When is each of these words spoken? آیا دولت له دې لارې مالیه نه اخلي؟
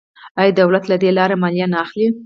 آیا 0.39 0.51
دولت 0.61 0.83
له 0.91 0.95
دې 1.01 1.09
لارې 1.17 1.35
مالیه 1.43 1.67
نه 1.73 1.77
اخلي؟ 1.85 2.07